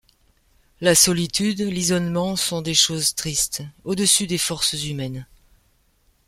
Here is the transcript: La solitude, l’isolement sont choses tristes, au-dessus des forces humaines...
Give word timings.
La 0.79 0.95
solitude, 0.95 1.59
l’isolement 1.61 2.35
sont 2.35 2.63
choses 2.73 3.13
tristes, 3.13 3.61
au-dessus 3.83 4.25
des 4.25 4.39
forces 4.39 4.73
humaines... 4.73 5.27